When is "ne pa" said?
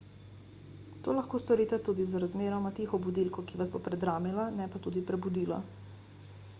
4.57-4.83